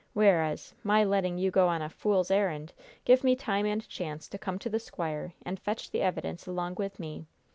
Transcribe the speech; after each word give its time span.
Whereas, 0.13 0.73
my 0.83 1.03
letting 1.03 1.37
you 1.37 1.51
go 1.51 1.67
on 1.67 1.83
a 1.83 1.87
fool's 1.91 2.31
errand 2.31 2.73
give 3.05 3.23
me 3.23 3.35
time 3.35 3.67
and 3.67 3.87
chance 3.87 4.27
to 4.29 4.39
come 4.39 4.57
to 4.57 4.67
the 4.67 4.79
squire 4.79 5.33
and 5.45 5.59
fetch 5.59 5.91
the 5.91 6.01
evidence 6.01 6.47
along 6.47 6.73
with 6.79 6.99
me. 6.99 7.27